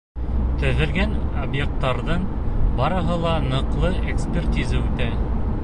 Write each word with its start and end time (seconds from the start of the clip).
Төҙөлгән 0.61 1.11
объекттарҙың 1.41 2.23
барыһы 2.81 3.19
ла 3.27 3.35
ныҡлы 3.53 3.93
экспертиза 4.15 4.83
үтә. 4.85 5.11